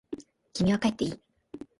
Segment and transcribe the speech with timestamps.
[0.53, 1.21] 君は帰っていい。